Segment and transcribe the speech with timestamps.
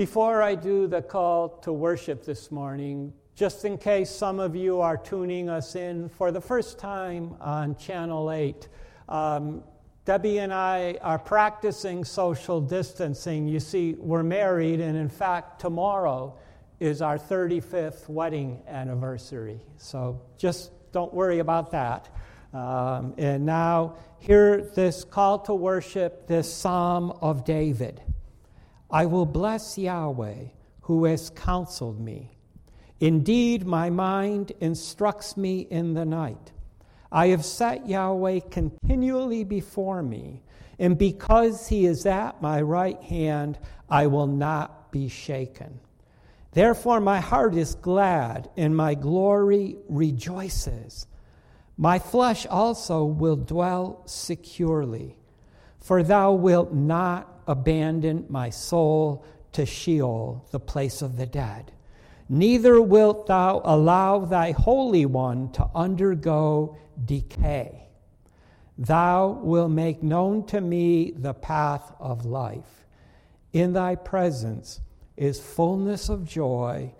[0.00, 4.80] Before I do the call to worship this morning, just in case some of you
[4.80, 8.66] are tuning us in for the first time on Channel 8,
[9.10, 9.62] um,
[10.06, 13.46] Debbie and I are practicing social distancing.
[13.46, 16.34] You see, we're married, and in fact, tomorrow
[16.80, 19.60] is our 35th wedding anniversary.
[19.76, 22.08] So just don't worry about that.
[22.54, 28.00] Um, and now, hear this call to worship, this Psalm of David.
[28.92, 30.46] I will bless Yahweh,
[30.82, 32.36] who has counseled me.
[32.98, 36.52] Indeed, my mind instructs me in the night.
[37.12, 40.42] I have set Yahweh continually before me,
[40.78, 43.58] and because he is at my right hand,
[43.88, 45.80] I will not be shaken.
[46.52, 51.06] Therefore, my heart is glad, and my glory rejoices.
[51.76, 55.16] My flesh also will dwell securely,
[55.78, 61.72] for thou wilt not abandon my soul to Sheol, the place of the dead
[62.30, 67.88] neither wilt thou allow thy Holy One to undergo decay.
[68.78, 72.86] Thou wilt make known to me the path of life.
[73.52, 74.80] In thy presence
[75.16, 76.92] is fullness of joy,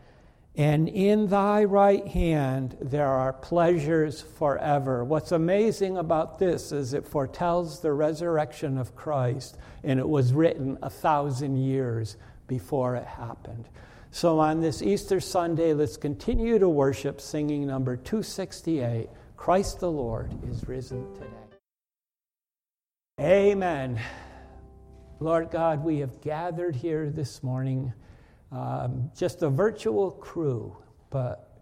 [0.61, 5.03] and in thy right hand there are pleasures forever.
[5.03, 10.77] What's amazing about this is it foretells the resurrection of Christ, and it was written
[10.83, 13.71] a thousand years before it happened.
[14.11, 19.09] So on this Easter Sunday, let's continue to worship singing number 268
[19.39, 21.27] Christ the Lord is risen today.
[23.19, 23.99] Amen.
[25.21, 27.95] Lord God, we have gathered here this morning,
[28.53, 30.77] um, just a virtual crew,
[31.11, 31.59] but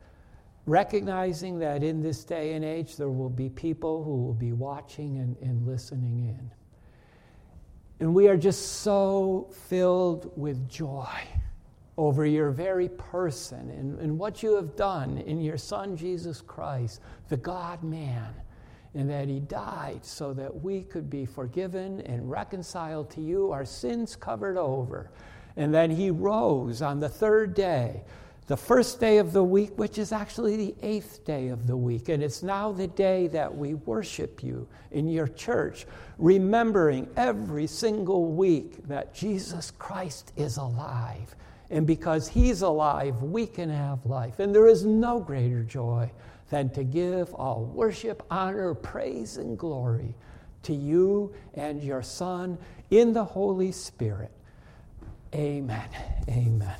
[0.66, 5.18] recognizing that in this day and age there will be people who will be watching
[5.18, 6.50] and, and listening in.
[8.00, 11.08] And we are just so filled with joy
[11.96, 17.00] over your very person and, and what you have done in your Son, Jesus Christ,
[17.28, 18.32] the God man,
[18.94, 23.64] and that He died so that we could be forgiven and reconciled to you, our
[23.64, 25.10] sins covered over.
[25.58, 28.02] And then He rose on the third day,
[28.46, 32.08] the first day of the week, which is actually the eighth day of the week.
[32.08, 35.86] And it's now the day that we worship you in your church,
[36.16, 41.34] remembering every single week that Jesus Christ is alive
[41.70, 44.38] and because He's alive, we can have life.
[44.38, 46.10] And there is no greater joy
[46.50, 50.14] than to give all worship, honor, praise, and glory
[50.62, 52.58] to you and your Son
[52.90, 54.30] in the Holy Spirit.
[55.34, 55.88] Amen.
[56.28, 56.76] Amen.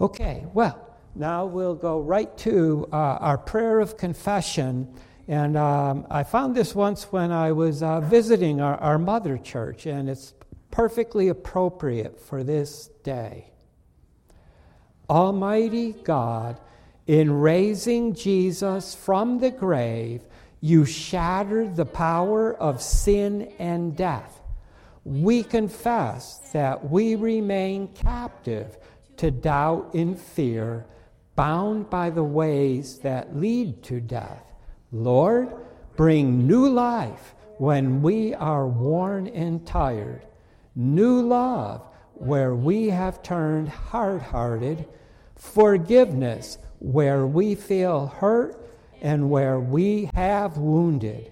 [0.00, 4.92] Okay, well, now we'll go right to uh, our prayer of confession.
[5.28, 9.86] And um, I found this once when I was uh, visiting our, our mother church,
[9.86, 10.34] and it's
[10.70, 13.50] perfectly appropriate for this day.
[15.08, 16.60] Almighty God,
[17.06, 20.22] in raising Jesus from the grave,
[20.60, 24.41] you shattered the power of sin and death.
[25.04, 28.78] We confess that we remain captive
[29.16, 30.86] to doubt and fear,
[31.34, 34.44] bound by the ways that lead to death.
[34.92, 35.52] Lord,
[35.96, 40.26] bring new life when we are worn and tired,
[40.74, 41.82] new love
[42.14, 44.86] where we have turned hard hearted
[45.42, 48.56] forgiveness where we feel hurt
[49.00, 51.31] and where we have wounded,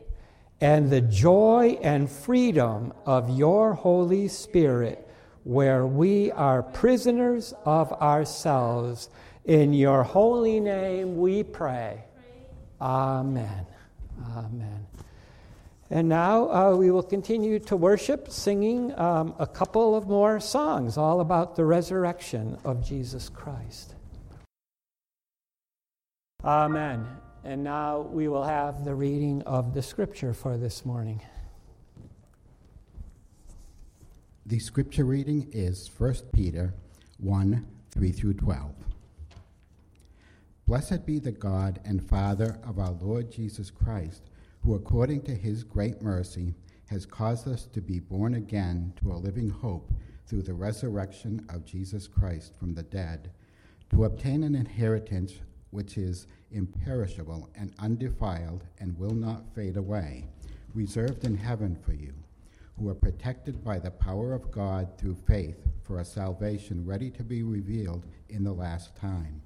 [0.60, 5.06] and the joy and freedom of your Holy Spirit
[5.44, 9.09] where we are prisoners of ourselves.
[9.44, 12.04] In your holy name we pray.
[12.81, 13.66] Amen.
[14.37, 14.87] Amen.
[15.88, 20.97] And now uh, we will continue to worship, singing um, a couple of more songs
[20.97, 23.94] all about the resurrection of Jesus Christ.
[26.44, 27.20] Amen.
[27.43, 31.23] And now we will have the reading of the scripture for this morning.
[34.45, 36.75] The scripture reading is 1 Peter
[37.19, 38.75] 1 3 through 12.
[40.66, 44.22] Blessed be the God and Father of our Lord Jesus Christ,
[44.63, 46.54] who according to his great mercy
[46.87, 49.92] has caused us to be born again to a living hope
[50.27, 53.31] through the resurrection of Jesus Christ from the dead,
[53.91, 55.33] to obtain an inheritance
[55.71, 60.27] which is imperishable and undefiled and will not fade away,
[60.75, 62.13] reserved in heaven for you,
[62.78, 67.22] who are protected by the power of God through faith for a salvation ready to
[67.22, 69.43] be revealed in the last time.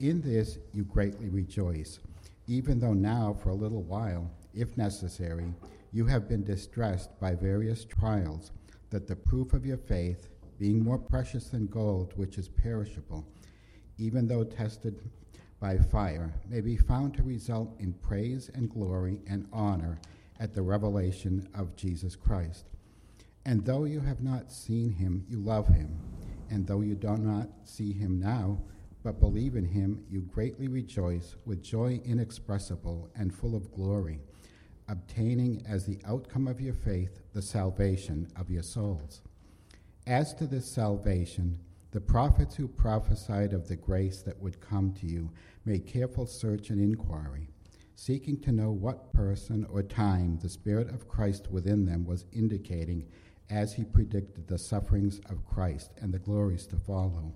[0.00, 1.98] In this you greatly rejoice,
[2.46, 5.54] even though now, for a little while, if necessary,
[5.92, 8.52] you have been distressed by various trials,
[8.90, 13.26] that the proof of your faith, being more precious than gold, which is perishable,
[13.98, 15.10] even though tested
[15.60, 19.98] by fire, may be found to result in praise and glory and honor
[20.38, 22.66] at the revelation of Jesus Christ.
[23.44, 25.98] And though you have not seen him, you love him.
[26.50, 28.58] And though you do not see him now,
[29.02, 34.18] but believe in him, you greatly rejoice with joy inexpressible and full of glory,
[34.88, 39.22] obtaining as the outcome of your faith the salvation of your souls.
[40.06, 41.60] As to this salvation,
[41.96, 45.30] the prophets who prophesied of the grace that would come to you
[45.64, 47.48] made careful search and inquiry,
[47.94, 53.06] seeking to know what person or time the Spirit of Christ within them was indicating
[53.48, 57.32] as he predicted the sufferings of Christ and the glories to follow.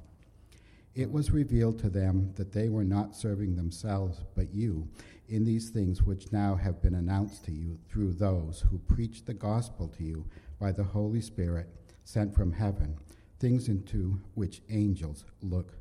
[0.95, 4.91] It was revealed to them that they were not serving themselves, but you,
[5.27, 9.33] in these things which now have been announced to you through those who preach the
[9.33, 10.27] gospel to you
[10.59, 11.67] by the Holy Spirit
[12.05, 12.99] sent from heaven
[13.41, 15.73] things into which angels look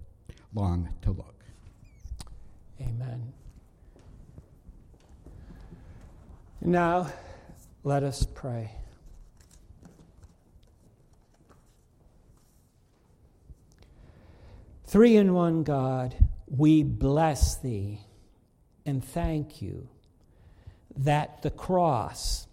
[0.54, 1.44] long to look.
[2.82, 3.34] Amen.
[6.62, 7.12] Now,
[7.84, 8.72] let us pray.
[14.86, 16.16] Three in one God,
[16.48, 18.00] we bless thee
[18.86, 19.88] and thank you
[20.98, 22.48] that the cross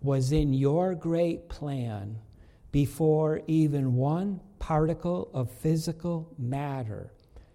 [0.00, 2.18] was in your great plan
[2.72, 7.12] before even one particle of physical matter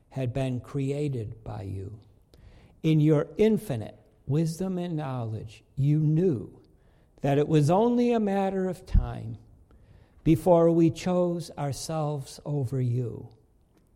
[0.10, 2.00] had been created by you.
[2.84, 6.60] In your infinite wisdom and knowledge, you knew
[7.22, 9.38] that it was only a matter of time
[10.24, 13.30] before we chose ourselves over you,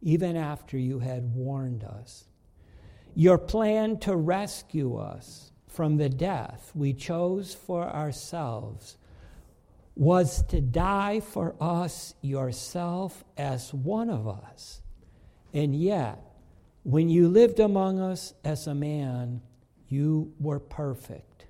[0.02, 2.26] even after you had warned us.
[3.14, 8.98] Your plan to rescue us from the death we chose for ourselves
[9.96, 14.82] was to die for us yourself as one of us.
[15.54, 16.20] And yet,
[16.84, 19.42] when you lived among us as a man,
[19.88, 21.46] you were perfect.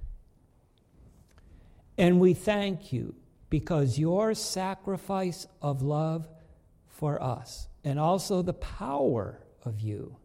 [1.97, 3.15] And we thank you
[3.49, 6.27] because your sacrifice of love
[6.88, 10.15] for us, and also the power of you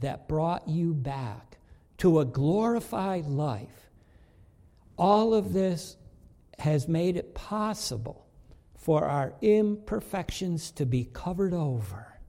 [0.00, 1.58] that brought you back
[1.98, 3.90] to a glorified life,
[4.96, 5.96] all of this
[6.58, 8.26] has made it possible
[8.76, 12.20] for our imperfections to be covered over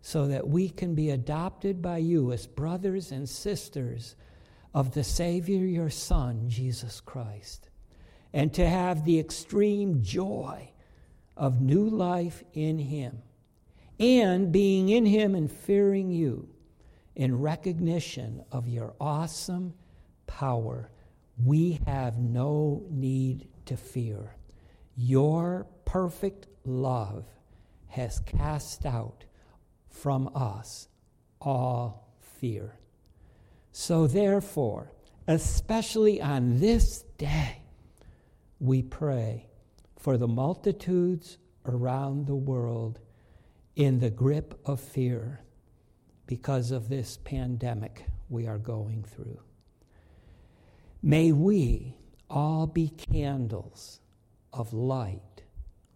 [0.00, 4.16] so that we can be adopted by you as brothers and sisters
[4.74, 7.70] of the Savior, your Son, Jesus Christ,
[8.32, 10.70] and to have the extreme joy
[11.36, 13.22] of new life in Him,
[13.98, 16.48] and being in Him and fearing you
[17.14, 19.72] in recognition of your awesome
[20.26, 20.90] power.
[21.42, 24.36] We have no need to fear.
[24.96, 27.26] Your perfect love
[27.88, 29.24] has cast out
[29.88, 30.88] from us
[31.40, 32.78] all fear.
[33.72, 34.92] So, therefore,
[35.26, 37.62] especially on this day,
[38.60, 39.48] we pray
[39.98, 43.00] for the multitudes around the world
[43.76, 45.40] in the grip of fear
[46.26, 49.40] because of this pandemic we are going through.
[51.02, 51.96] May we
[52.34, 54.00] all be candles
[54.52, 55.44] of light,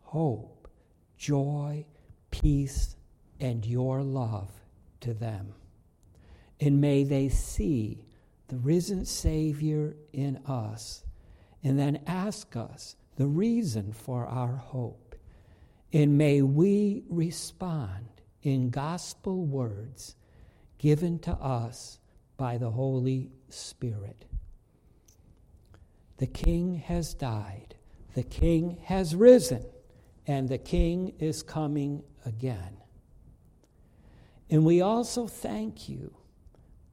[0.03, 0.69] hope,
[1.17, 1.85] joy,
[2.31, 2.95] peace,
[3.41, 4.49] and your love
[5.01, 5.53] to them.
[6.61, 8.05] And may they see
[8.47, 11.05] the risen Savior in us
[11.65, 15.17] and then ask us the reason for our hope.
[15.93, 18.07] And may we respond
[18.43, 20.15] in gospel words
[20.79, 21.99] given to us
[22.37, 24.25] by the Holy Spirit.
[26.19, 27.77] The King has died,
[28.15, 29.65] the King has risen,
[30.27, 32.77] and the King is coming again.
[34.51, 36.15] And we also thank you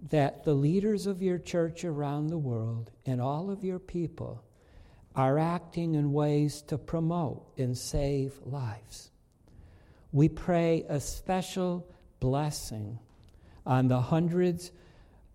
[0.09, 4.43] that the leaders of your church around the world and all of your people
[5.15, 9.09] are acting in ways to promote and save lives.
[10.11, 11.87] We pray a special
[12.19, 12.99] blessing
[13.65, 14.71] on the hundreds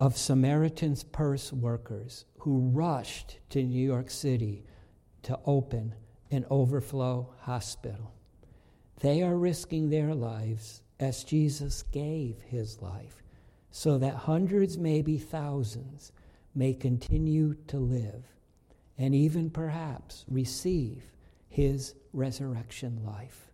[0.00, 4.64] of Samaritan's Purse workers who rushed to New York City
[5.22, 5.94] to open
[6.30, 8.14] an overflow hospital.
[9.00, 13.22] They are risking their lives as Jesus gave his life
[13.70, 16.12] so that hundreds, maybe thousands,
[16.54, 18.24] may continue to live
[18.96, 21.04] and even perhaps receive
[21.48, 23.50] his resurrection life.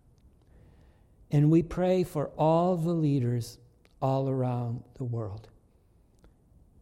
[1.31, 3.59] And we pray for all the leaders
[4.01, 5.49] all around the world.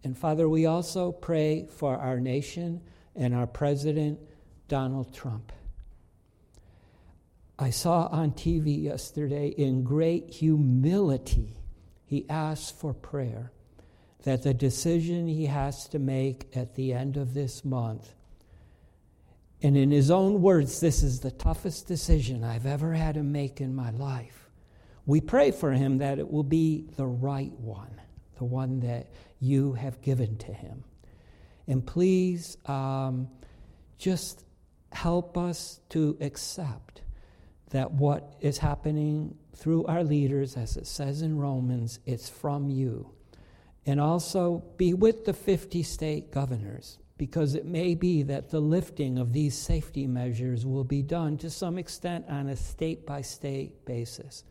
[0.04, 2.82] And Father, we also pray for our nation
[3.16, 4.20] and our President,
[4.68, 5.50] Donald Trump.
[7.58, 11.56] I saw on TV yesterday in great humility,
[12.04, 13.50] he asked for prayer
[14.25, 18.12] that the decision he has to make at the end of this month,
[19.62, 23.61] and in his own words, this is the toughest decision I've ever had to make
[23.61, 24.50] in my life.
[25.06, 28.00] We pray for him that it will be the right one,
[28.37, 29.09] the one that
[29.41, 30.85] you have given to him.
[31.67, 33.29] And please um,
[33.99, 34.45] just
[34.93, 37.03] help us to accept
[37.71, 43.11] that what is happening through our leaders, as it says in Romans, it's from you.
[43.87, 49.19] And also be with the 50 state governors, because it may be that the lifting
[49.19, 53.85] of these safety measures will be done to some extent on a state by state
[53.85, 54.45] basis.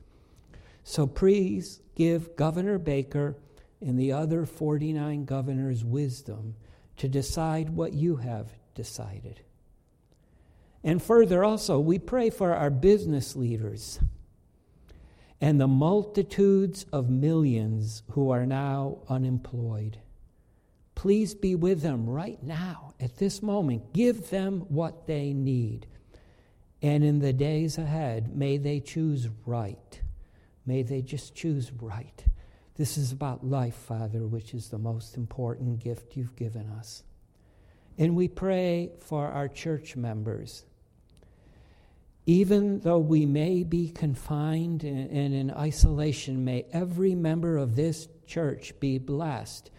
[0.83, 3.37] So please give Governor Baker
[3.83, 6.55] and the other 49 governors wisdom
[6.97, 9.41] to decide what you have decided.
[10.83, 13.99] And further, also, we pray for our business leaders
[15.39, 19.99] and the multitudes of millions who are now unemployed.
[20.95, 23.93] Please be with them right now, at this moment.
[23.93, 25.87] Give them what they need.
[26.81, 30.01] And in the days ahead, may they choose right.
[30.65, 32.25] May they just choose right.
[32.75, 37.03] This is about life, Father, which is the most important gift you've given us.
[37.97, 40.65] And we pray for our church members
[42.25, 48.79] even though we may be confined and in isolation, may every member of this church
[48.79, 49.69] be blessed,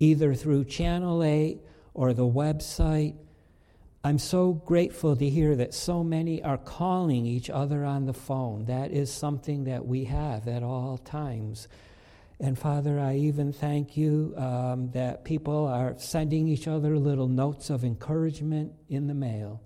[0.00, 1.60] either through Channel 8
[1.94, 3.14] or the website.
[4.02, 8.64] I'm so grateful to hear that so many are calling each other on the phone.
[8.64, 11.68] That is something that we have at all times.
[12.40, 17.70] And Father, I even thank you um, that people are sending each other little notes
[17.70, 19.62] of encouragement in the mail.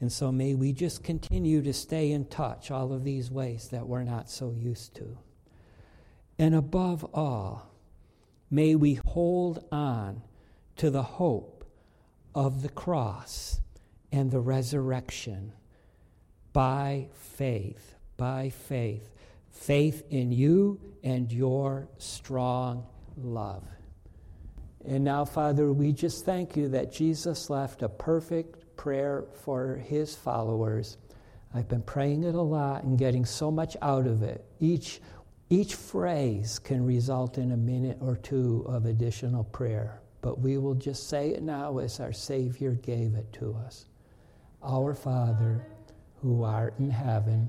[0.00, 3.86] And so may we just continue to stay in touch all of these ways that
[3.86, 5.18] we're not so used to.
[6.38, 7.70] And above all,
[8.50, 10.22] may we hold on
[10.76, 11.64] to the hope
[12.34, 13.60] of the cross
[14.12, 15.52] and the resurrection
[16.52, 19.10] by faith, by faith,
[19.56, 22.86] faith in you and your strong
[23.16, 23.64] love.
[24.84, 30.14] And now, Father, we just thank you that Jesus left a perfect prayer for his
[30.14, 30.98] followers.
[31.54, 34.44] I've been praying it a lot and getting so much out of it.
[34.60, 35.00] Each,
[35.48, 40.74] each phrase can result in a minute or two of additional prayer, but we will
[40.74, 43.86] just say it now as our Savior gave it to us.
[44.62, 45.66] Our Father,
[46.22, 47.48] who art in heaven,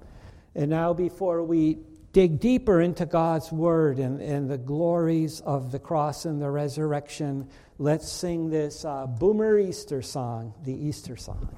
[0.55, 1.79] And now, before we
[2.11, 7.49] dig deeper into God's word and, and the glories of the cross and the resurrection,
[7.77, 11.55] let's sing this uh, Boomer Easter song, the Easter song.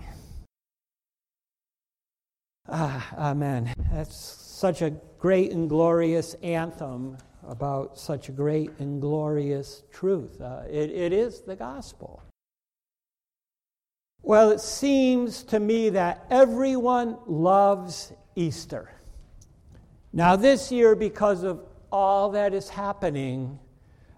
[2.69, 3.73] Ah, amen.
[3.91, 10.39] That's such a great and glorious anthem about such a great and glorious truth.
[10.39, 12.21] Uh, it, it is the gospel.
[14.21, 18.91] Well, it seems to me that everyone loves Easter.
[20.11, 21.61] Now, this year, because of
[21.91, 23.59] all that is happening,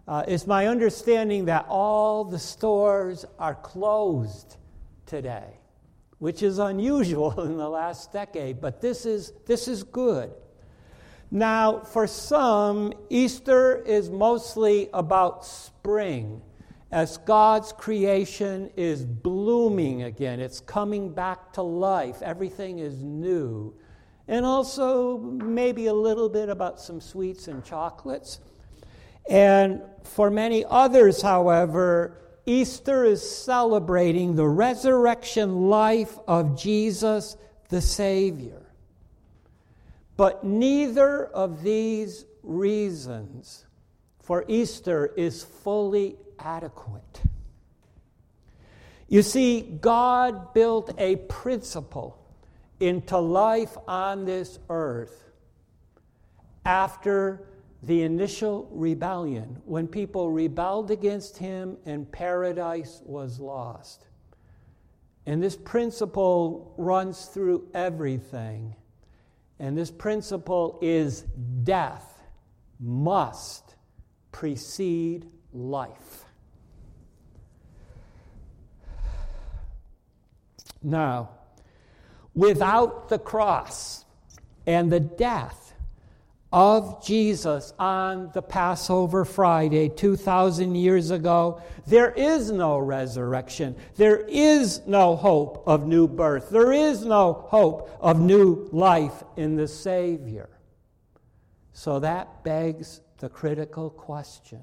[0.07, 4.57] uh, it's my understanding that all the stores are closed
[5.05, 5.57] today,
[6.19, 10.31] which is unusual in the last decade, but this is, this is good.
[11.31, 16.41] Now, for some, Easter is mostly about spring,
[16.91, 20.39] as God's creation is blooming again.
[20.39, 22.21] It's coming back to life.
[22.21, 23.73] Everything is new.
[24.27, 28.39] And also, maybe a little bit about some sweets and chocolates.
[29.29, 37.37] And for many others, however, Easter is celebrating the resurrection life of Jesus
[37.69, 38.61] the Savior.
[40.17, 43.65] But neither of these reasons
[44.21, 47.21] for Easter is fully adequate.
[49.07, 52.24] You see, God built a principle
[52.85, 55.23] into life on this earth
[56.65, 57.47] after
[57.81, 64.07] the initial rebellion, when people rebelled against him and paradise was lost.
[65.27, 68.75] And this principle runs through everything.
[69.59, 71.21] And this principle is
[71.63, 72.21] death
[72.79, 73.75] must
[74.31, 76.25] precede life.
[80.83, 81.29] Now,
[82.35, 84.05] without the cross
[84.67, 85.73] and the death
[86.51, 93.75] of Jesus on the Passover Friday 2,000 years ago, there is no resurrection.
[93.95, 96.49] There is no hope of new birth.
[96.49, 100.49] There is no hope of new life in the Savior.
[101.73, 104.61] So that begs the critical question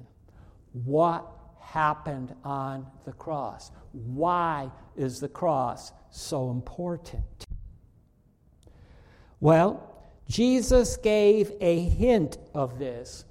[0.71, 1.27] what
[1.59, 3.71] happened on the cross?
[3.91, 7.45] Why is the cross so important?
[9.43, 9.83] Well,
[10.29, 13.25] Jesus gave a hint of this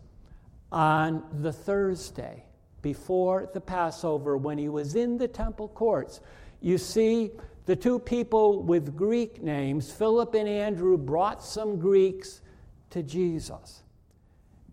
[0.70, 2.44] on the Thursday
[2.82, 6.20] before the Passover when he was in the temple courts.
[6.60, 7.30] You see,
[7.64, 12.42] the two people with Greek names, Philip and Andrew, brought some Greeks
[12.90, 13.82] to Jesus.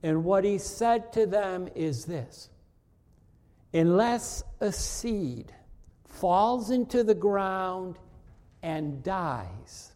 [0.04, 2.50] And what he said to them is this
[3.74, 5.54] Unless a seed
[6.04, 7.98] falls into the ground
[8.62, 9.89] and dies,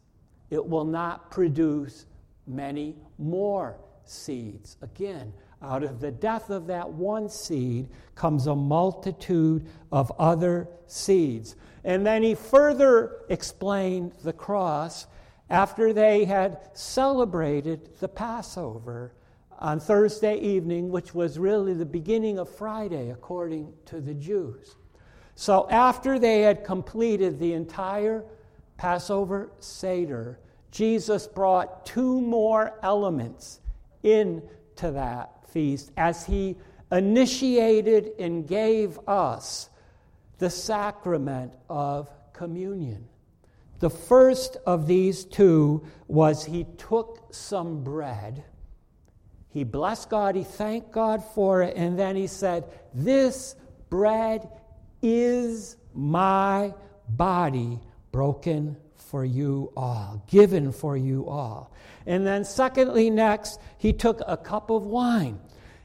[0.53, 2.05] it will not produce
[2.45, 4.77] many more seeds.
[4.81, 5.33] Again,
[5.63, 11.55] out of the death of that one seed comes a multitude of other seeds.
[11.83, 15.07] And then he further explained the cross
[15.49, 19.13] after they had celebrated the Passover
[19.57, 24.75] on Thursday evening, which was really the beginning of Friday, according to the Jews.
[25.35, 28.23] So after they had completed the entire
[28.77, 30.39] Passover Seder,
[30.73, 33.59] Jesus brought two more elements
[34.01, 34.41] into
[34.79, 36.57] that feast as he
[36.91, 39.69] initiated and gave us
[40.39, 43.07] the sacrament of communion.
[43.81, 48.43] The first of these two was he took some bread,
[49.49, 52.63] he blessed God, he thanked God for it, and then he said,
[52.95, 53.55] This
[53.91, 54.49] bread
[55.03, 56.73] is my
[57.09, 57.79] body
[58.11, 58.75] broken
[59.13, 61.71] for you all, given for you all.
[62.07, 65.39] And then, secondly, next, he took a cup of wine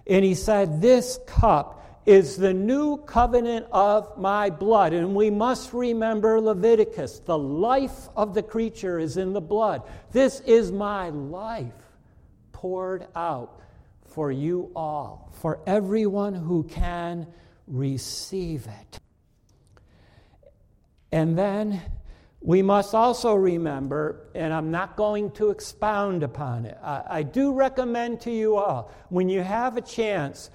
[0.06, 4.94] and he said, This cup is the new covenant of my blood.
[4.94, 7.18] And we must remember Leviticus.
[7.18, 9.82] The life of the creature is in the blood.
[10.10, 11.74] This is my life
[12.52, 13.60] poured out
[14.06, 17.26] for you all, for everyone who can
[17.66, 19.00] receive it.
[21.12, 21.82] And then
[22.40, 27.53] we must also remember, and I'm not going to expound upon it, I, I, do
[27.53, 30.51] recommend to you all, when you have a chance,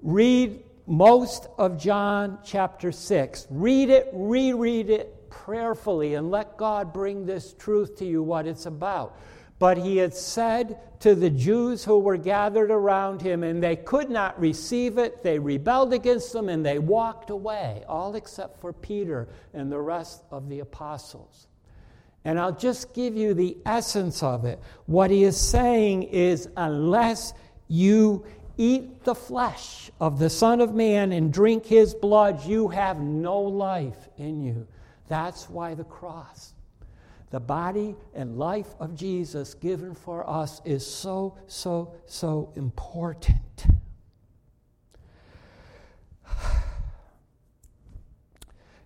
[0.00, 3.48] read most of John chapter 6.
[3.50, 8.66] Read it, reread it prayerfully, and let God bring this truth to you, what it's
[8.66, 9.18] about.
[9.58, 14.10] But he had said to the Jews who were gathered around him, and they could
[14.10, 15.22] not receive it.
[15.22, 20.24] They rebelled against them and they walked away, all except for Peter and the rest
[20.30, 21.48] of the apostles.
[22.24, 24.60] And I'll just give you the essence of it.
[24.86, 27.32] What he is saying is, unless
[27.68, 28.24] you
[28.58, 33.40] eat the flesh of the Son of Man and drink his blood, you have no
[33.40, 34.66] life in you.
[35.08, 36.52] That's why the cross
[37.30, 43.66] the body and life of Jesus given for us is so, so, so important.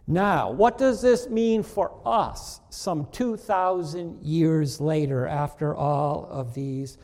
[0.06, 6.98] Now, what does this mean for us some 2,000 years later after all of these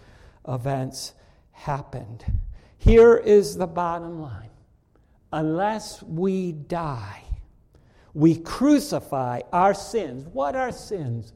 [0.49, 1.15] events
[1.53, 2.25] happened?
[2.77, 4.51] Here is the bottom line
[5.33, 7.23] unless we die,
[8.17, 10.27] we crucify our sins.
[10.33, 11.35] What are sins?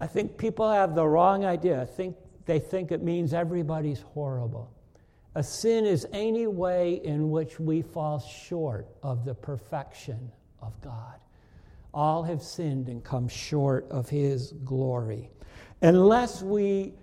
[0.00, 1.80] I think people have the wrong idea.
[1.80, 4.72] I think they think it means everybody's horrible.
[5.36, 11.20] A sin is any way in which we fall short of the perfection of God.
[11.94, 15.30] All have sinned and come short of his glory.
[15.82, 16.94] Unless we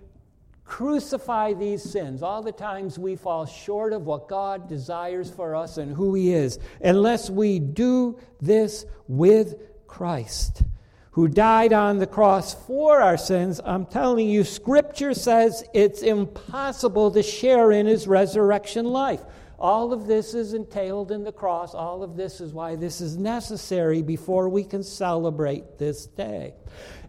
[0.74, 5.78] crucify these sins, all the times we fall short of what God desires for us
[5.78, 9.54] and who He is, unless we do this with
[9.86, 10.64] Christ,
[11.12, 17.12] who died on the cross for our sins, I'm telling you, Scripture says it's impossible
[17.12, 19.20] to share in His resurrection life.
[19.60, 21.72] All of this is entailed in the cross.
[21.76, 26.54] All of this is why this is necessary before we can celebrate this day.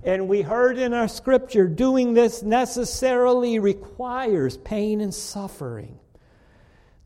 [0.06, 5.98] And we heard in our scripture, doing this necessarily requires pain and suffering.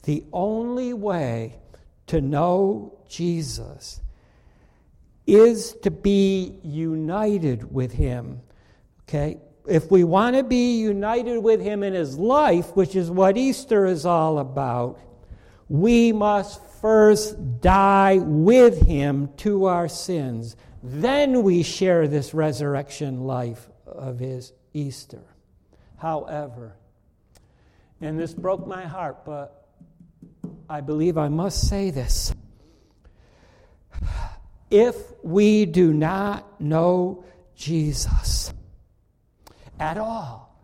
[0.04, 1.56] The only way
[2.08, 4.02] to know Jesus
[5.26, 8.42] is to be united with Him.
[9.08, 9.38] Okay?
[9.66, 13.86] If we want to be united with Him in His life, which is what Easter
[13.86, 15.00] is all about,
[15.70, 20.58] we must first die with Him to our sins.
[20.82, 25.24] Then we share this resurrection life of His Easter.
[25.98, 26.76] However,
[28.02, 29.68] and this broke my heart, but
[30.70, 32.34] I believe I must say this.
[34.72, 38.54] If we do not know Jesus
[39.80, 40.56] at all,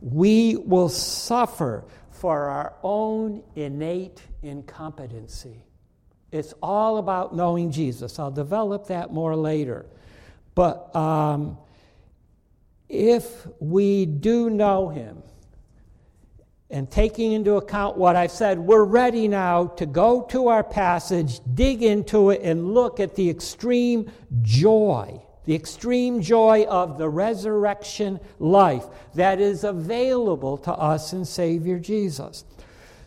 [0.00, 5.64] we will suffer for our own innate incompetency.
[6.32, 8.18] It's all about knowing Jesus.
[8.18, 9.86] I'll develop that more later.
[10.54, 11.58] But um,
[12.88, 15.22] if we do know him,
[16.72, 21.40] and taking into account what I've said, we're ready now to go to our passage,
[21.54, 28.18] dig into it, and look at the extreme joy, the extreme joy of the resurrection
[28.38, 32.46] life that is available to us in Savior Jesus.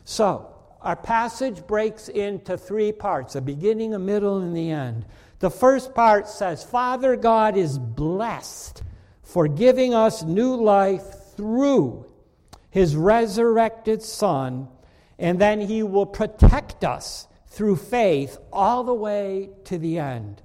[0.03, 0.54] So,
[0.85, 5.05] our passage breaks into three parts a beginning, a middle, and the end.
[5.39, 8.83] The first part says, Father God is blessed
[9.23, 11.03] for giving us new life
[11.35, 12.05] through
[12.69, 14.67] his resurrected Son,
[15.17, 20.43] and then he will protect us through faith all the way to the end.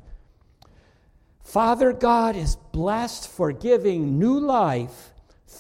[1.42, 5.09] Father God is blessed for giving new life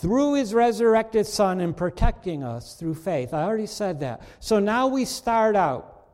[0.00, 3.34] through his resurrected Son and protecting us through faith.
[3.34, 4.22] I already said that.
[4.40, 6.06] So now we start out.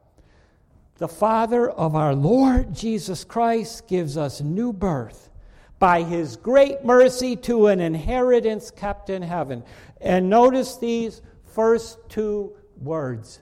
[0.98, 5.30] The Father of our Lord Jesus Christ gives us new birth
[5.78, 9.62] by his great mercy to an inheritance kept in heaven.
[10.00, 13.40] And notice these first two words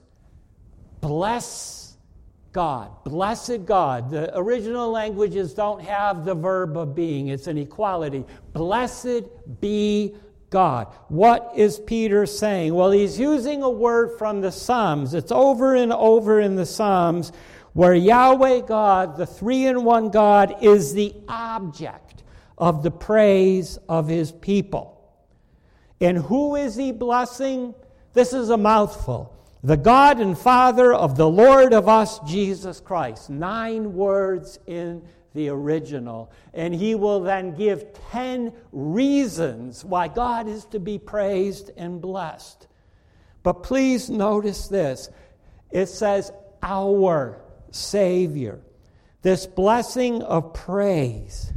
[1.01, 1.85] bless
[2.51, 3.03] God.
[3.03, 4.11] Blessed God.
[4.11, 8.25] The original languages don't have the verb of being, it's an equality.
[8.53, 9.23] Blessed
[9.59, 10.15] be
[10.49, 10.87] God.
[11.07, 12.73] What is Peter saying?
[12.73, 15.13] Well, he's using a word from the Psalms.
[15.13, 17.31] It's over and over in the Psalms
[17.73, 22.23] where Yahweh God, the three in one God, is the object
[22.57, 24.95] of the praise of his people.
[25.99, 27.75] And who is he blessing?
[28.13, 29.33] This is a mouthful.
[29.61, 33.29] The God and Father of the Lord of us, Jesus Christ.
[33.29, 35.01] Nine words in
[35.35, 36.31] the original.
[36.53, 42.67] And he will then give 10 reasons why God is to be praised and blessed.
[43.43, 45.09] But please notice this
[45.69, 46.31] it says,
[46.63, 48.61] Our Savior.
[49.21, 51.51] This blessing of praise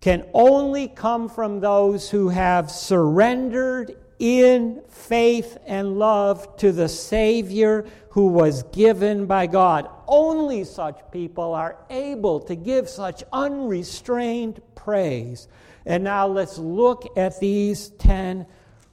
[0.00, 7.86] can only come from those who have surrendered in faith and love to the Savior
[8.12, 9.88] who was given by God.
[10.06, 15.48] Only such people are able to give such unrestrained praise.
[15.86, 18.46] And now let's look at these 10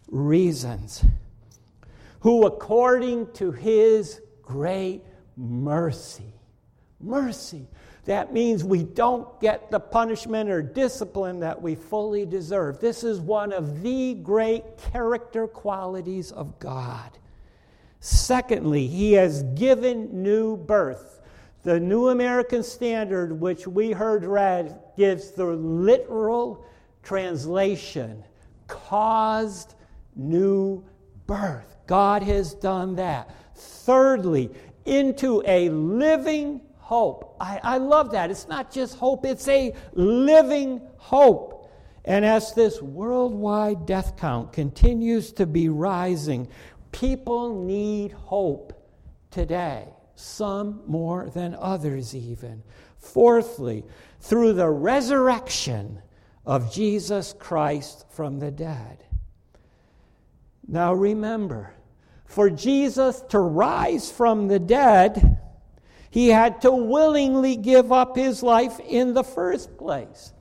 [0.07, 1.03] reasons.
[2.21, 5.03] Who, according to his great
[5.35, 6.33] mercy,
[7.01, 7.67] mercy,
[8.05, 12.79] that means we don't get the punishment or discipline that we fully deserve.
[12.79, 17.18] This is one of the great character qualities of God.
[17.99, 21.21] Secondly, He has given new birth.
[21.63, 26.65] The New American Standard, which we heard read, gives the literal
[27.03, 28.23] translation
[28.67, 29.75] caused
[30.15, 30.83] new
[31.27, 31.77] birth.
[31.87, 33.35] God has done that.
[33.55, 34.51] Thirdly,
[34.85, 37.35] into a living hope.
[37.39, 38.31] I, I love that.
[38.31, 41.69] It's not just hope, it's a living hope.
[42.05, 46.47] And as this worldwide death count continues to be rising,
[46.91, 48.73] people need hope
[49.31, 52.63] today, some more than others, even.
[52.97, 53.85] Fourthly,
[54.19, 56.01] through the resurrection
[56.45, 59.03] of Jesus Christ from the dead.
[60.67, 61.73] Now remember,
[62.25, 65.39] for Jesus to rise from the dead,
[66.11, 70.33] he had to willingly give up his life in the first place.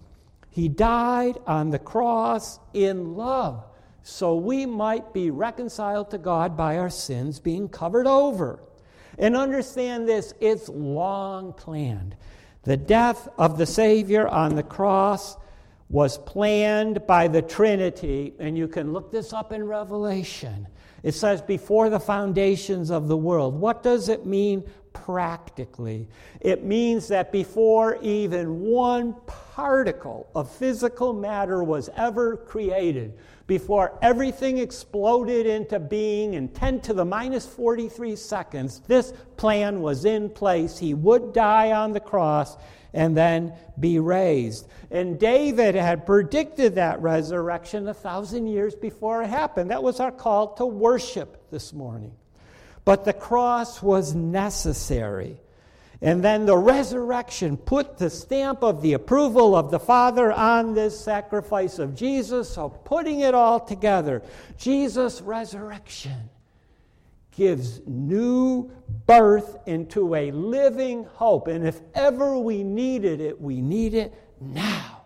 [0.51, 3.68] He died on the cross in love
[4.09, 8.59] so we might be reconciled to God by our sins being covered over.
[9.19, 12.17] And understand this, it's long planned.
[12.63, 15.37] The death of the Savior on the cross
[15.91, 20.67] was planned by the Trinity, and you can look this up in Revelation.
[21.03, 23.55] It says, before the foundations of the world.
[23.55, 24.65] What does it mean
[25.05, 26.09] practically.
[26.41, 33.19] It means that before even one particle of physical matter was ever created,
[33.49, 40.05] before everything exploded into being in 10 to the minus 43 seconds, this plan was
[40.05, 40.79] in place.
[40.79, 42.57] He would die on the cross,
[42.93, 44.69] and then be raised.
[44.91, 49.71] And David had predicted that resurrection a thousand years before it happened.
[49.71, 52.13] That was our call to worship this morning.
[52.85, 55.41] But the cross was necessary.
[56.01, 60.99] And then the resurrection put the stamp of the approval of the Father on this
[60.99, 62.49] sacrifice of Jesus.
[62.49, 64.23] So, putting it all together,
[64.57, 66.31] Jesus' resurrection
[67.33, 68.71] gives new
[69.07, 71.49] birth into a living hope.
[71.49, 74.98] And if ever we needed it, we need it now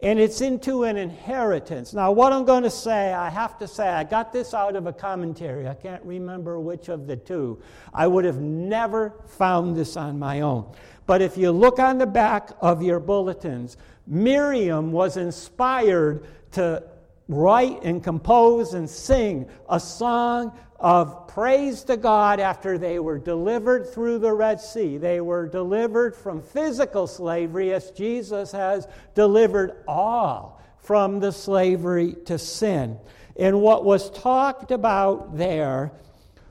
[0.00, 1.94] and it's into an inheritance.
[1.94, 4.86] Now, what I'm going to say, I have to say, I got this out of
[4.86, 5.68] a commentary.
[5.68, 7.62] I can't remember which of the two.
[7.92, 10.72] I would have never found this on my own.
[11.06, 13.76] But if you look on the back of your bulletins,
[14.06, 16.82] Miriam was inspired to
[17.28, 23.88] write and compose and sing a song of praise to God after they were delivered
[23.92, 24.98] through the Red Sea.
[24.98, 32.38] They were delivered from physical slavery as Jesus has delivered all from the slavery to
[32.38, 32.98] sin.
[33.36, 35.92] And what was talked about there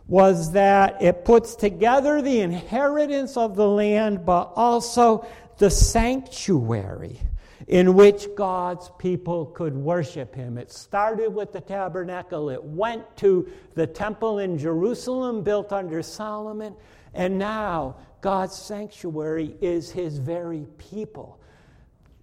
[0.07, 5.25] was that it puts together the inheritance of the land, but also
[5.59, 7.19] the sanctuary
[7.67, 10.57] in which God's people could worship him.
[10.57, 16.75] It started with the tabernacle, it went to the temple in Jerusalem built under Solomon,
[17.13, 21.39] and now God's sanctuary is his very people.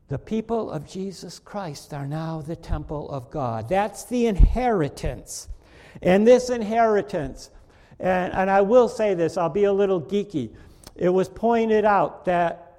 [0.09, 3.69] The people of Jesus Christ are now the temple of God.
[3.69, 5.49] That's the inheritance.
[6.03, 7.51] And this inheritance,
[8.01, 10.51] and, and I will say this, I'll be a little geeky.
[10.97, 12.70] It was pointed out that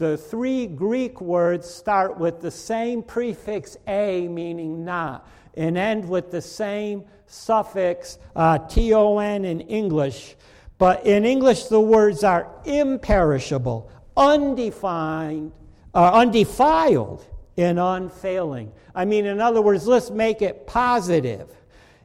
[0.00, 5.20] the three Greek words start with the same prefix a, meaning na,
[5.54, 10.36] and end with the same suffix uh, ton in English.
[10.78, 15.52] But in English, the words are imperishable, undefined,
[15.94, 17.22] uh, undefiled,
[17.58, 18.72] and unfailing.
[18.94, 21.54] I mean, in other words, let's make it positive.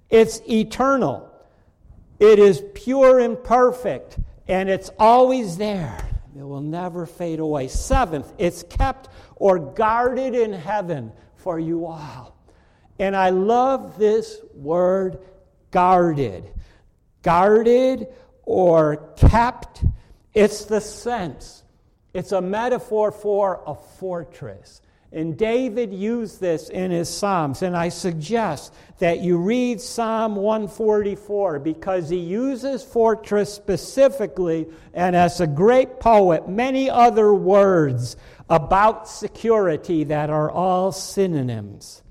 [0.09, 1.31] It's eternal,
[2.19, 6.14] it is pure and perfect, and it's always there.
[6.37, 7.67] It will never fade away.
[7.69, 12.35] Seventh, it's kept or guarded in heaven for you all.
[12.99, 15.19] And I love this word
[15.71, 16.51] guarded.
[17.21, 18.07] Guarded
[18.43, 19.83] or kept,
[20.33, 21.63] it's the sense.
[22.13, 24.81] It's a metaphor for a fortress.
[25.15, 27.61] And David used this in his Psalms.
[27.61, 35.39] And I suggest that you read Psalm 144 because he uses fortress specifically and as
[35.39, 38.17] a great poet, many other words
[38.49, 42.03] about security that are all synonyms.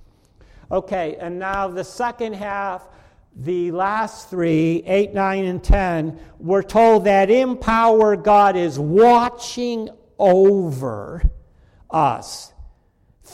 [0.72, 2.88] Okay, and now the second half,
[3.36, 9.90] the last three, 8, 9, and 10, we're told that in power God is watching
[10.18, 11.22] over
[11.90, 12.53] us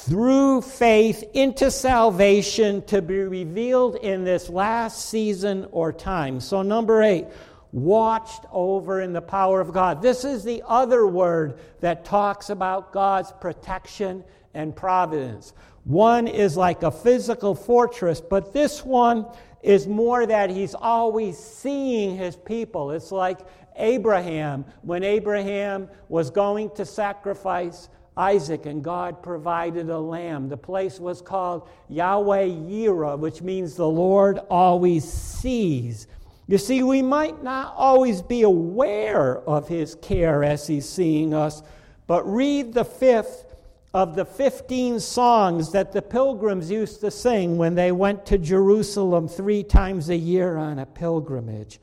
[0.07, 6.41] through faith into salvation to be revealed in this last season or time.
[6.41, 7.27] So, number eight,
[7.73, 10.01] watched over in the power of God.
[10.01, 15.53] This is the other word that talks about God's protection and providence.
[15.85, 19.27] One is like a physical fortress, but this one
[19.63, 22.91] is more that he's always seeing his people.
[22.91, 23.41] It's like
[23.77, 27.89] Abraham, when Abraham was going to sacrifice
[28.21, 30.51] Isaac, and God provided a lamb.
[30.51, 36.07] The place was called Yahweh Yireh, which means the Lord always sees.
[36.47, 41.63] You see, we might not always be aware of his care as he's seeing us,
[42.07, 43.55] but read the fifth
[43.95, 49.29] of the 15 songs that the pilgrims used to sing when they went to Jerusalem
[49.29, 51.81] three times a year on a pilgrimage.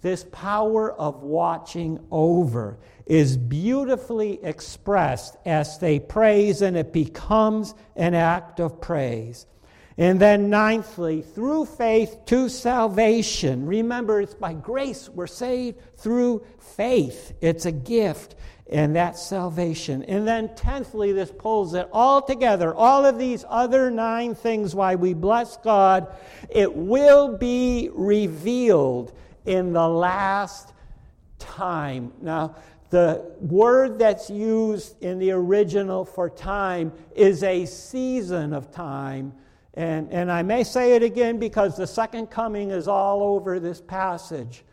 [0.00, 8.14] This power of watching over is beautifully expressed as they praise, and it becomes an
[8.14, 9.46] act of praise.
[9.98, 13.64] And then, ninthly, through faith to salvation.
[13.64, 17.32] Remember, it's by grace we're saved through faith.
[17.40, 18.34] It's a gift,
[18.70, 20.02] and that's salvation.
[20.02, 22.74] And then, tenthly, this pulls it all together.
[22.74, 26.14] All of these other nine things why we bless God,
[26.50, 29.16] it will be revealed
[29.46, 30.74] in the last
[31.38, 32.12] time.
[32.20, 32.56] Now,
[32.90, 39.32] the word that's used in the original for time is a season of time.
[39.74, 43.80] And, and I may say it again because the second coming is all over this
[43.80, 44.64] passage.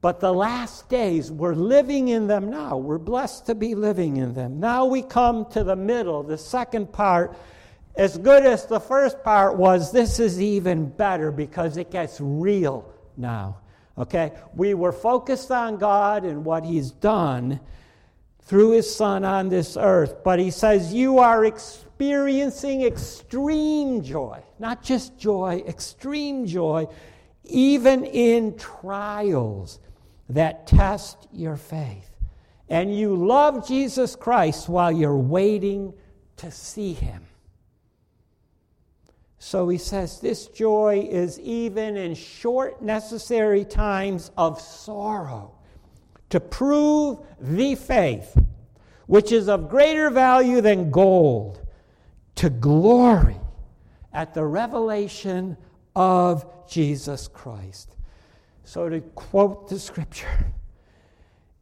[0.00, 2.76] But the last days, we're living in them now.
[2.76, 4.58] We're blessed to be living in them.
[4.58, 7.36] Now we come to the middle, the second part.
[7.96, 12.90] As good as the first part was, this is even better because it gets real
[13.16, 13.58] now.
[14.00, 14.32] Okay?
[14.54, 17.60] We were focused on God and what He's done.
[18.50, 20.24] through his son on this earth.
[20.24, 26.88] But he says, You are experiencing extreme joy, not just joy, extreme joy,
[27.44, 29.78] even in trials
[30.30, 32.10] that test your faith.
[32.68, 35.94] And you love Jesus Christ while you're waiting
[36.38, 37.22] to see him.
[39.42, 45.52] So he says, This joy is even in short, necessary times of sorrow
[46.28, 48.38] to prove the faith,
[49.06, 51.66] which is of greater value than gold,
[52.36, 53.40] to glory
[54.12, 55.56] at the revelation
[55.96, 57.96] of Jesus Christ.
[58.64, 60.52] So, to quote the scripture,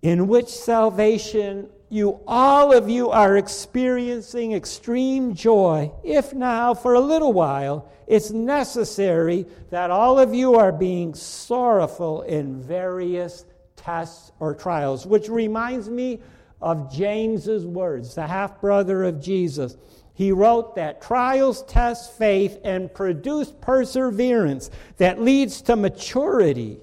[0.02, 7.00] in which salvation you, all of you, are experiencing extreme joy, if now for a
[7.00, 13.44] little while, it's necessary that all of you are being sorrowful in various
[13.76, 16.20] tests or trials, which reminds me
[16.60, 19.76] of James's words, the half brother of Jesus.
[20.14, 26.80] He wrote that trials test faith and produce perseverance that leads to maturity,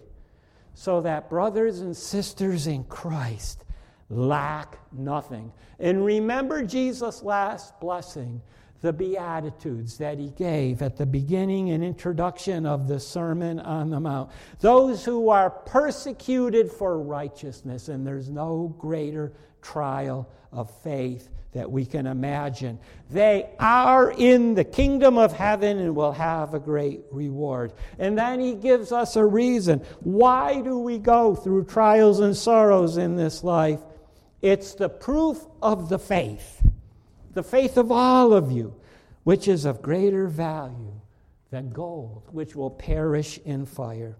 [0.74, 3.64] so that brothers and sisters in Christ
[4.10, 5.52] lack nothing.
[5.80, 8.41] And remember Jesus' last blessing,
[8.82, 14.00] the Beatitudes that he gave at the beginning and introduction of the Sermon on the
[14.00, 14.30] Mount.
[14.60, 21.86] Those who are persecuted for righteousness, and there's no greater trial of faith that we
[21.86, 22.78] can imagine.
[23.10, 27.72] They are in the kingdom of heaven and will have a great reward.
[27.98, 29.80] And then he gives us a reason.
[30.02, 33.80] Why do we go through trials and sorrows in this life?
[34.45, 36.62] It's the proof of the faith,
[37.34, 38.75] the faith of all of you,
[39.23, 41.01] which is of greater value
[41.49, 44.17] than gold, which will perish in fire.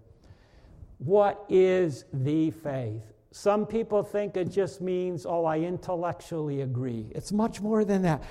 [0.98, 3.04] What is the faith?
[3.30, 7.06] Some people think it just means, oh, I intellectually agree.
[7.14, 8.24] It's much more than that.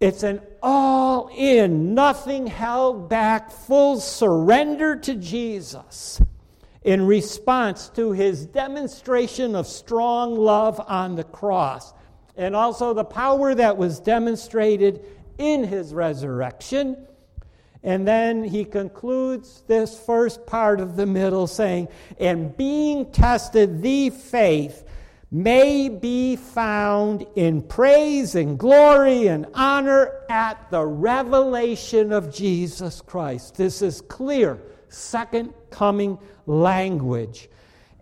[0.00, 6.18] It's an all in, nothing held back, full surrender to Jesus
[6.82, 11.92] in response to his demonstration of strong love on the cross,
[12.36, 15.04] and also the power that was demonstrated
[15.38, 16.96] in his resurrection.
[17.82, 21.88] And then he concludes this first part of the middle saying,
[22.18, 24.84] And being tested, the faith
[25.30, 33.54] may be found in praise and glory and honor at the revelation of Jesus Christ.
[33.54, 34.60] This is clear
[34.92, 37.48] second coming language.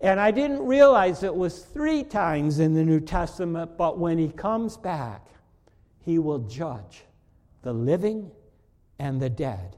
[0.01, 4.29] And I didn't realize it was three times in the New Testament, but when he
[4.29, 5.25] comes back,
[5.99, 7.03] he will judge
[7.61, 8.31] the living
[8.97, 9.75] and the dead.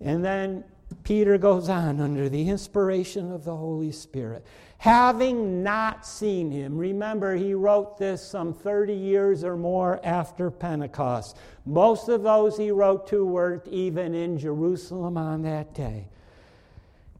[0.00, 0.64] And then
[1.02, 4.46] Peter goes on under the inspiration of the Holy Spirit.
[4.78, 11.36] Having not seen him, remember he wrote this some 30 years or more after Pentecost.
[11.66, 16.08] Most of those he wrote to weren't even in Jerusalem on that day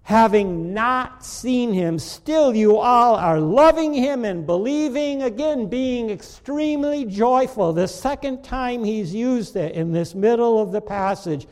[0.09, 7.05] having not seen him, still you all are loving him and believing, again, being extremely
[7.05, 7.75] joyful.
[7.75, 11.47] The second time he's used it in this middle of the passage,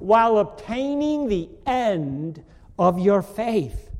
[0.00, 2.42] while obtaining the end
[2.80, 3.92] of your faith.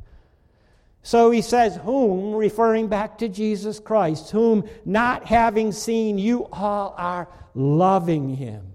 [1.04, 6.96] So he says, Whom, referring back to Jesus Christ, whom not having seen, you all
[6.98, 8.70] are loving him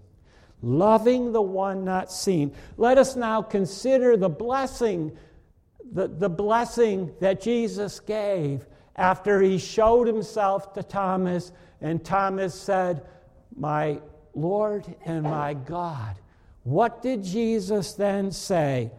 [0.66, 2.52] loving the one not seen.
[2.76, 5.16] Let us now consider the blessing
[5.96, 13.06] the, the blessing that Jesus gave after he showed himself to Thomas, and Thomas said,
[13.56, 14.02] My
[14.34, 16.20] Lord and my God.
[16.64, 18.92] What did Jesus then say?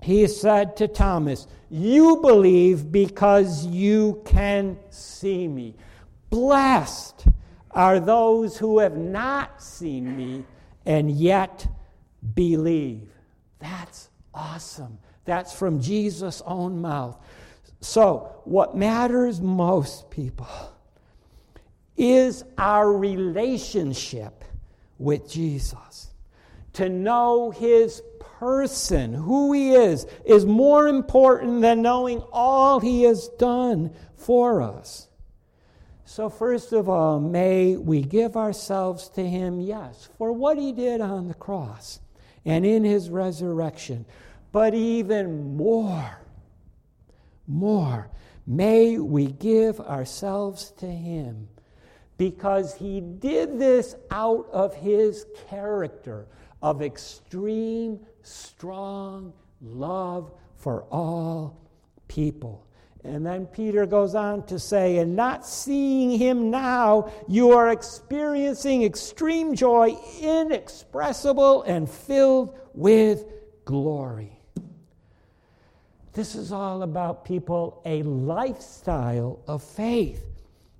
[0.00, 5.74] He said to Thomas, You believe because you can see me.
[6.30, 7.26] Blessed
[7.72, 10.44] are those who have not seen me
[10.86, 11.66] and yet
[12.34, 13.10] believe.
[13.58, 14.98] That's awesome.
[15.28, 17.22] That's from Jesus' own mouth.
[17.82, 20.48] So, what matters most, people,
[21.98, 24.42] is our relationship
[24.98, 26.14] with Jesus.
[26.72, 28.02] To know his
[28.38, 35.08] person, who he is, is more important than knowing all he has done for us.
[36.06, 41.02] So, first of all, may we give ourselves to him, yes, for what he did
[41.02, 42.00] on the cross
[42.46, 44.06] and in his resurrection.
[44.58, 46.18] But even more,
[47.46, 48.10] more,
[48.44, 51.46] may we give ourselves to Him
[52.16, 56.26] because He did this out of His character
[56.60, 59.32] of extreme, strong
[59.62, 61.64] love for all
[62.08, 62.66] people.
[63.04, 68.82] And then Peter goes on to say, and not seeing him now, you are experiencing
[68.82, 73.24] extreme joy, inexpressible and filled with
[73.64, 74.37] glory.
[76.18, 80.24] This is all about people, a lifestyle of faith.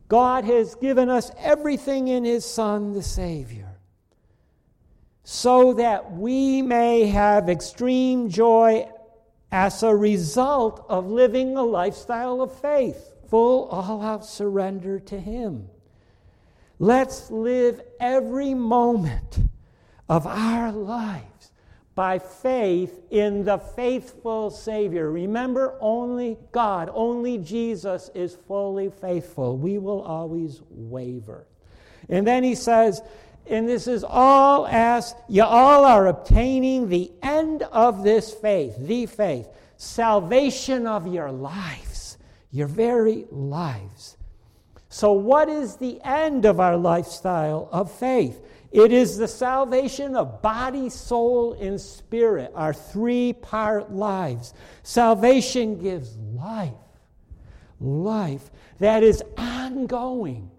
[0.09, 3.79] God has given us everything in His Son, the Savior,
[5.23, 8.89] so that we may have extreme joy
[9.53, 15.69] as a result of living a lifestyle of faith, full, all out surrender to Him.
[16.81, 19.39] Let's live every moment
[20.09, 21.38] of our lives
[21.99, 25.11] by faith in the faithful Savior.
[25.11, 29.57] Remember, only God, only Jesus is fully faithful.
[29.57, 31.49] We will always waver.
[32.09, 33.03] And then he says,
[33.51, 39.07] and this is all as you all are obtaining the end of this faith, the
[39.07, 42.17] faith, salvation of your lives,
[42.53, 44.17] your very lives.
[44.89, 48.41] So, what is the end of our lifestyle of faith?
[48.71, 54.53] It is the salvation of body, soul, and spirit, our three part lives.
[54.83, 56.73] Salvation gives life,
[57.81, 60.51] life that is ongoing.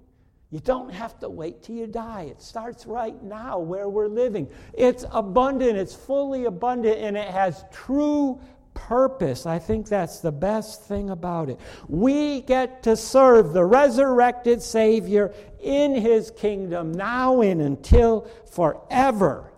[0.51, 2.23] You don't have to wait till you die.
[2.23, 4.49] It starts right now where we're living.
[4.73, 8.41] It's abundant, it's fully abundant, and it has true
[8.87, 9.45] purpose.
[9.45, 11.59] I think that's the best thing about it.
[11.87, 19.51] We get to serve the resurrected Savior in His kingdom now and until forever.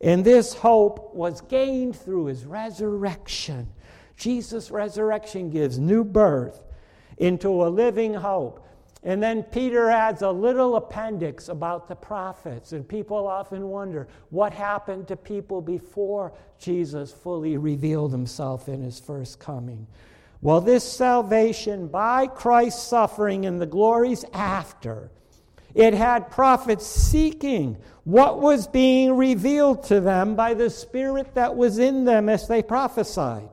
[0.00, 3.68] And this hope was gained through His resurrection.
[4.16, 6.64] Jesus' resurrection gives new birth
[7.18, 8.63] into a living hope.
[9.04, 12.72] And then Peter adds a little appendix about the prophets.
[12.72, 18.98] And people often wonder what happened to people before Jesus fully revealed himself in his
[18.98, 19.86] first coming.
[20.40, 25.10] Well, this salvation by Christ's suffering and the glories after,
[25.74, 31.78] it had prophets seeking what was being revealed to them by the Spirit that was
[31.78, 33.48] in them as they prophesied.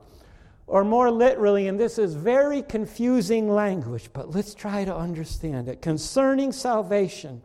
[0.66, 5.82] Or more literally, and this is very confusing language, but let's try to understand it.
[5.82, 7.42] Concerning salvation,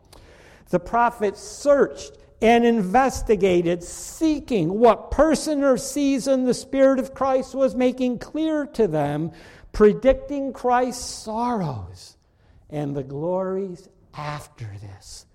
[0.70, 7.76] the prophets searched and investigated, seeking what person or season the Spirit of Christ was
[7.76, 9.32] making clear to them,
[9.72, 12.18] predicting Christ's sorrows
[12.70, 15.26] and the glories after this.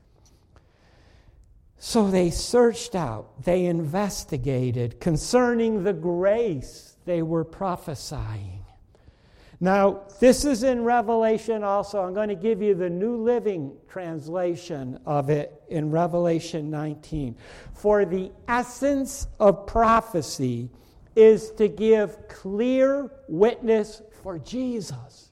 [1.78, 8.62] So they searched out, they investigated concerning the grace they were prophesying.
[9.62, 12.02] Now, this is in Revelation also.
[12.02, 17.36] I'm going to give you the New Living Translation of it in Revelation 19.
[17.72, 20.68] For the essence of prophecy
[21.14, 25.30] is to give clear witness for Jesus.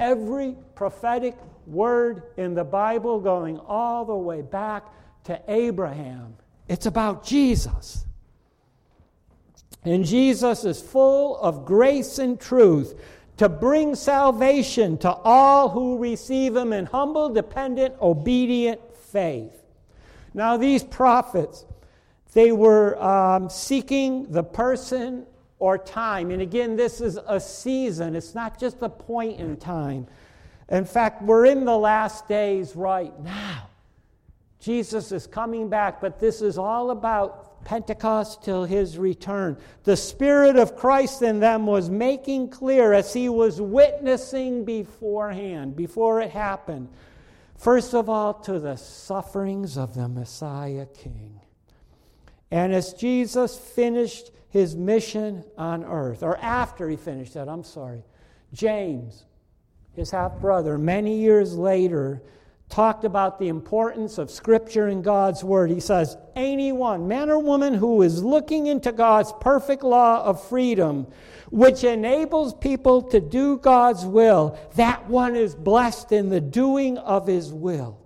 [0.00, 1.36] Every prophetic
[1.68, 4.84] word in the Bible, going all the way back
[5.24, 6.34] to Abraham,
[6.68, 8.04] it's about Jesus.
[9.84, 12.94] And Jesus is full of grace and truth
[13.36, 19.52] to bring salvation to all who receive him in humble, dependent, obedient faith.
[20.32, 21.64] Now, these prophets,
[22.32, 25.26] they were um, seeking the person
[25.58, 26.30] or time.
[26.30, 30.06] And again, this is a season, it's not just a point in time.
[30.68, 33.68] In fact, we're in the last days right now.
[34.60, 39.56] Jesus is coming back, but this is all about Pentecost till his return.
[39.84, 46.20] The Spirit of Christ in them was making clear as he was witnessing beforehand, before
[46.20, 46.88] it happened.
[47.56, 51.40] First of all, to the sufferings of the Messiah King.
[52.50, 58.04] And as Jesus finished his mission on earth, or after he finished that, I'm sorry,
[58.52, 59.24] James,
[59.94, 62.22] his half brother, many years later,
[62.68, 65.70] talked about the importance of Scripture and God's Word.
[65.70, 71.06] He says, Anyone, man or woman, who is looking into God's perfect law of freedom,
[71.50, 77.26] which enables people to do God's will, that one is blessed in the doing of
[77.26, 78.00] His will.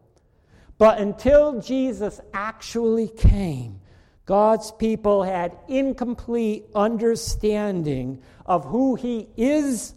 [0.77, 3.81] But until Jesus actually came,
[4.27, 9.95] God's people had incomplete understanding of who He is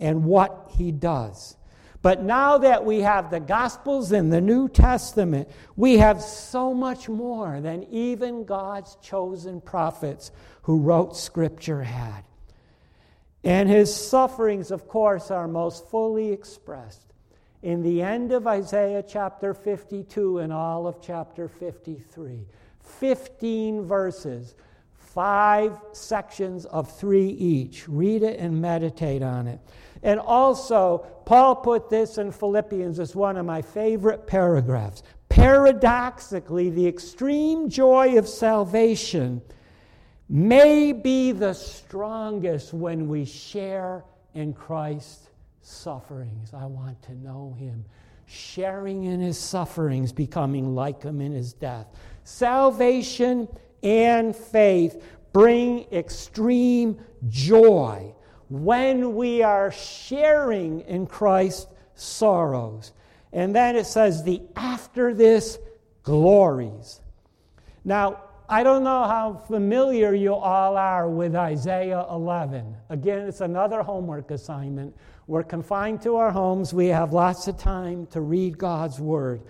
[0.00, 1.55] and what He does.
[2.06, 7.08] But now that we have the Gospels and the New Testament, we have so much
[7.08, 10.30] more than even God's chosen prophets
[10.62, 12.22] who wrote Scripture had.
[13.42, 17.12] And his sufferings, of course, are most fully expressed
[17.62, 22.46] in the end of Isaiah chapter 52 and all of chapter 53.
[22.84, 24.54] 15 verses
[25.16, 27.88] five sections of three each.
[27.88, 29.58] Read it and meditate on it.
[30.06, 35.02] And also, Paul put this in Philippians as one of my favorite paragraphs.
[35.28, 39.42] Paradoxically, the extreme joy of salvation
[40.28, 44.04] may be the strongest when we share
[44.34, 45.28] in Christ's
[45.60, 46.54] sufferings.
[46.54, 47.84] I want to know him.
[48.26, 51.88] Sharing in his sufferings, becoming like him in his death.
[52.22, 53.48] Salvation
[53.82, 55.02] and faith
[55.32, 58.14] bring extreme joy
[58.48, 62.92] when we are sharing in Christ's sorrows.
[63.32, 65.58] And then it says, the after this
[66.02, 67.00] glories.
[67.84, 72.76] Now, I don't know how familiar you all are with Isaiah 11.
[72.88, 74.96] Again, it's another homework assignment.
[75.26, 76.72] We're confined to our homes.
[76.72, 79.40] We have lots of time to read God's Word.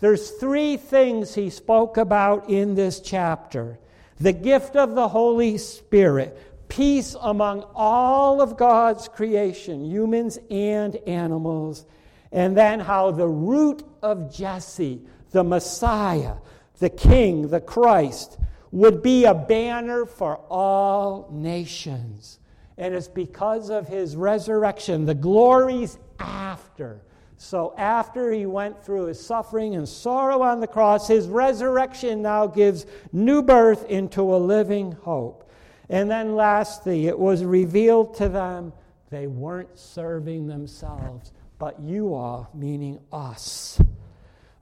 [0.00, 3.78] There's three things he spoke about in this chapter
[4.18, 6.36] the gift of the Holy Spirit,
[6.70, 11.84] peace among all of God's creation, humans and animals,
[12.32, 15.02] and then how the root of Jesse,
[15.32, 16.36] the Messiah,
[16.78, 18.38] the King, the Christ,
[18.70, 22.38] would be a banner for all nations.
[22.78, 27.02] And it's because of his resurrection, the glories after.
[27.36, 32.46] So, after he went through his suffering and sorrow on the cross, his resurrection now
[32.46, 35.49] gives new birth into a living hope.
[35.90, 38.72] And then, lastly, it was revealed to them
[39.10, 43.78] they weren't serving themselves, but you are, meaning us.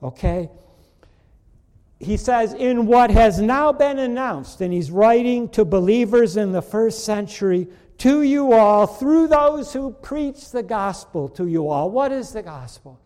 [0.03, 0.49] Okay?
[2.01, 6.63] he says, in what has now been announced, and he's writing to believers in the
[6.63, 7.67] first century,
[7.99, 11.91] to you all, through those who preach the gospel to you all.
[11.91, 13.01] What is the gospel?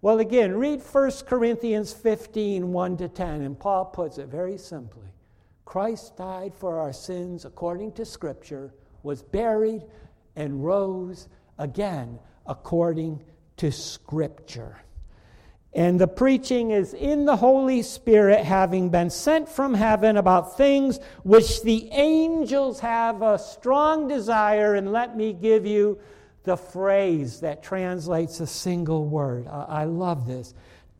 [0.00, 5.09] Well, again, read 1 Corinthians 15 1 to 10, and Paul puts it very simply
[5.70, 9.84] Christ died for our sins according to Scripture, was buried,
[10.34, 13.22] and rose again according
[13.58, 14.80] to Scripture.
[15.72, 20.98] And the preaching is in the Holy Spirit, having been sent from heaven about things
[21.22, 24.74] which the angels have a strong desire.
[24.74, 26.00] And let me give you
[26.42, 29.46] the phrase that translates a single word.
[29.46, 30.52] I love this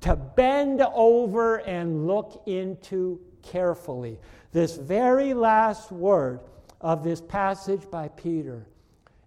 [0.03, 4.21] to bend over and look into carefully.
[4.53, 6.41] This very last word
[6.81, 8.67] of this passage by Peter.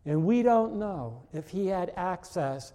[0.06, 2.74] And we don't know if he had access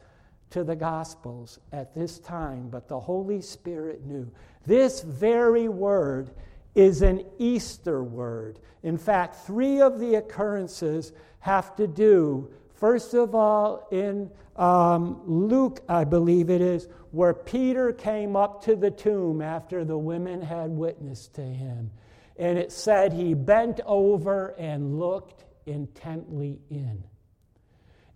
[0.51, 4.31] to the Gospels at this time, but the Holy Spirit knew.
[4.67, 6.31] This very word
[6.75, 8.61] is an Easter word.
[8.83, 15.83] In fact, three of the occurrences have to do, first of all, in um, Luke,
[15.89, 20.71] I believe it is, where Peter came up to the tomb after the women had
[20.71, 21.91] witnessed to him.
[22.39, 27.03] And it said he bent over and looked intently in.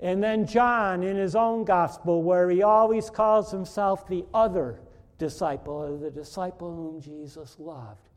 [0.00, 4.80] And then John, in his own gospel, where he always calls himself the other
[5.18, 8.08] disciple, or the disciple whom Jesus loved,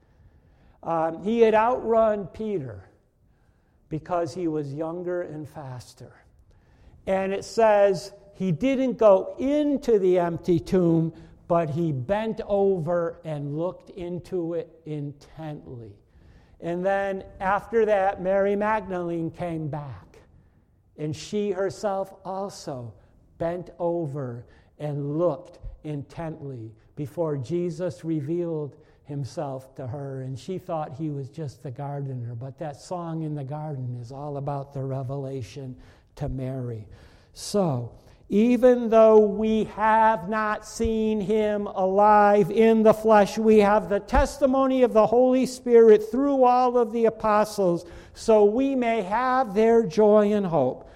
[0.82, 2.90] um, he had outrun Peter
[3.90, 6.12] because he was younger and faster.
[7.08, 11.14] And it says he didn't go into the empty tomb,
[11.48, 15.94] but he bent over and looked into it intently.
[16.60, 20.20] And then after that, Mary Magdalene came back.
[20.98, 22.94] And she herself also
[23.38, 24.46] bent over
[24.80, 30.22] and looked intently before Jesus revealed himself to her.
[30.22, 32.34] And she thought he was just the gardener.
[32.34, 35.76] But that song in the garden is all about the revelation
[36.16, 36.88] to Mary.
[37.34, 37.92] So,
[38.30, 44.82] even though we have not seen him alive in the flesh, we have the testimony
[44.82, 50.34] of the Holy Spirit through all of the apostles, so we may have their joy
[50.34, 50.90] and hope.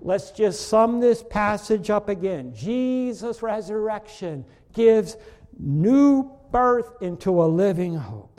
[0.00, 2.52] Let's just sum this passage up again.
[2.54, 5.16] Jesus' resurrection gives
[5.58, 8.35] new birth into a living hope.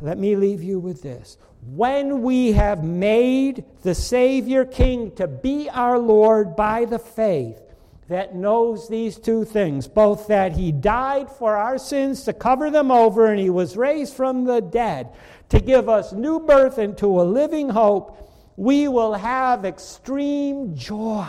[0.00, 5.68] Let me leave you with this when we have made the Savior King to be
[5.70, 7.60] our Lord by the faith
[8.08, 12.90] that knows these two things both that He died for our sins to cover them
[12.90, 15.10] over, and He was raised from the dead
[15.48, 18.20] to give us new birth into a living hope,
[18.56, 21.28] we will have extreme joy,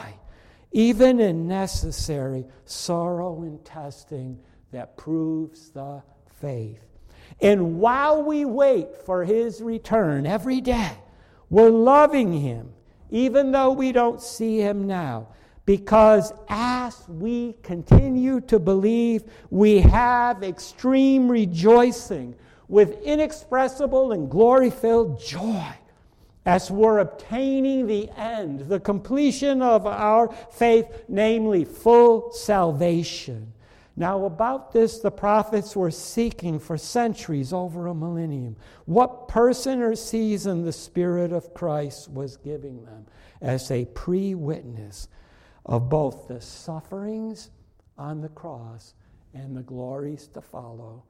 [0.72, 4.39] even in necessary sorrow and testing
[4.72, 6.03] that proves the
[6.41, 6.95] faith.
[7.42, 10.98] And while we wait for his return every day,
[11.50, 12.74] we're loving him,
[13.12, 15.28] even though we don't see him now.
[15.66, 22.36] Because as we continue to believe, we have extreme rejoicing.
[22.68, 25.68] with inexpressible and glory filled joy
[26.46, 33.52] as we're obtaining the end, the completion of our faith, namely full salvation.
[33.98, 38.58] Now, about this, the prophets were seeking for centuries, over a millennium.
[38.86, 43.06] What person or season the Spirit of Christ was giving them
[43.41, 45.08] as a pre witness
[45.66, 47.52] of both the sufferings
[47.98, 48.93] on the cross
[49.34, 51.04] and the glories to follow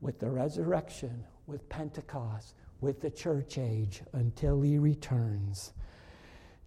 [0.00, 5.72] with the resurrection, with Pentecost, with the church age until he returns.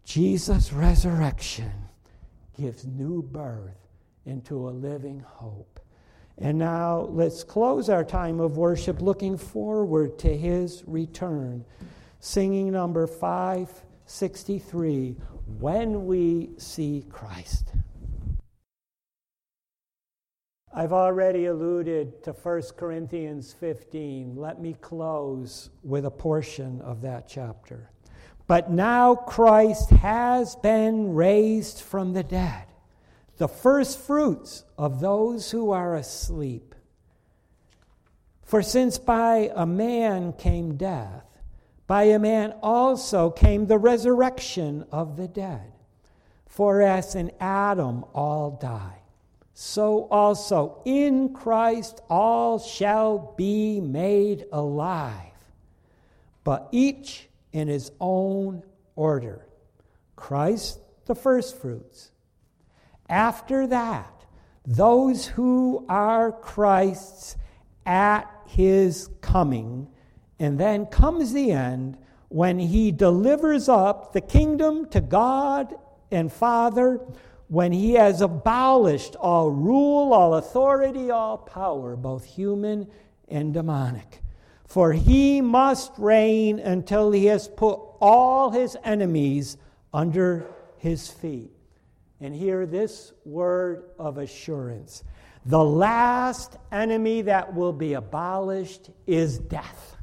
[0.03, 1.72] Jesus' resurrection
[2.57, 3.82] gives new birth
[4.26, 5.80] into a living hope.
[6.38, 11.65] And now let's close our time of worship looking forward to his return.
[12.19, 15.15] Singing number 563
[15.59, 17.74] When We See Christ.
[20.76, 24.36] I've already alluded to 1 Corinthians 15.
[24.36, 27.91] Let me close with a portion of that chapter.
[28.47, 32.65] But now Christ has been raised from the dead,
[33.38, 36.75] the first fruits of those who are asleep.
[38.43, 41.25] For since by a man came death,
[41.88, 45.71] by a man also came the resurrection of the dead.
[46.47, 49.03] For as in Adam all die
[49.53, 55.31] so also in Christ all shall be made alive,
[56.43, 58.63] but each in his own
[58.95, 59.45] order.
[60.15, 62.09] Christ, the firstfruits.
[63.14, 64.26] After that,
[64.66, 67.38] those who are Christ's
[67.86, 69.88] at his coming,
[70.39, 71.95] and then comes the end
[72.30, 75.76] when he delivers up the kingdom to God
[76.09, 77.01] and Father
[77.49, 82.88] when he has abolished all rule, all authority, all power, both human
[83.28, 84.24] and demonic.
[84.66, 89.57] For he must reign until he has put all his enemies
[89.93, 90.47] under
[90.80, 91.53] his feet.
[92.24, 95.03] And hear this word of assurance
[95.45, 99.97] the last enemy that will be abolished is death.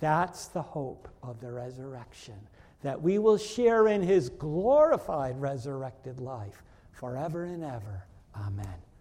[0.00, 2.34] That's the hope of the resurrection
[2.82, 8.04] that we will share in his glorified resurrected life forever and ever.
[8.34, 8.91] Amen.